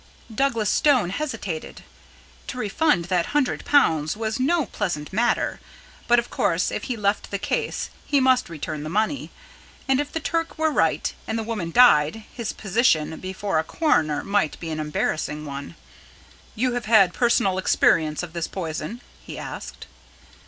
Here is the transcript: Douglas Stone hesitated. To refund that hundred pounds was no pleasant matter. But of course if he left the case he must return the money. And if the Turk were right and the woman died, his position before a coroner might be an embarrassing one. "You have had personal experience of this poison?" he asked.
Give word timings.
Douglas 0.33 0.67
Stone 0.71 1.11
hesitated. 1.11 1.83
To 2.47 2.57
refund 2.57 3.05
that 3.05 3.27
hundred 3.37 3.63
pounds 3.65 4.17
was 4.17 4.39
no 4.39 4.65
pleasant 4.65 5.13
matter. 5.13 5.59
But 6.07 6.17
of 6.17 6.31
course 6.31 6.71
if 6.71 6.85
he 6.85 6.97
left 6.97 7.29
the 7.29 7.37
case 7.37 7.91
he 8.03 8.19
must 8.19 8.49
return 8.49 8.81
the 8.81 8.89
money. 8.89 9.29
And 9.87 9.99
if 9.99 10.11
the 10.11 10.19
Turk 10.19 10.57
were 10.57 10.71
right 10.71 11.13
and 11.27 11.37
the 11.37 11.43
woman 11.43 11.69
died, 11.71 12.23
his 12.33 12.51
position 12.51 13.19
before 13.19 13.59
a 13.59 13.63
coroner 13.63 14.23
might 14.23 14.59
be 14.59 14.71
an 14.71 14.79
embarrassing 14.79 15.45
one. 15.45 15.75
"You 16.55 16.71
have 16.71 16.85
had 16.85 17.13
personal 17.13 17.59
experience 17.59 18.23
of 18.23 18.33
this 18.33 18.47
poison?" 18.47 19.01
he 19.23 19.37
asked. 19.37 19.85